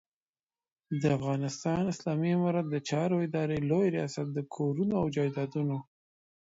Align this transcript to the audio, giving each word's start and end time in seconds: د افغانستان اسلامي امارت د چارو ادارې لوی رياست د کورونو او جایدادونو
د 1.01 1.03
افغانستان 1.17 1.81
اسلامي 1.93 2.29
امارت 2.37 2.65
د 2.69 2.75
چارو 2.89 3.15
ادارې 3.27 3.57
لوی 3.69 3.87
رياست 3.95 4.27
د 4.33 4.39
کورونو 4.55 4.93
او 5.01 5.05
جایدادونو 5.15 5.77